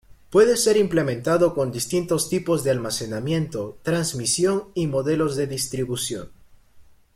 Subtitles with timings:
[0.31, 6.31] Puede ser implementado con distintos tipos de almacenamiento, transmisión y modelos de distribución.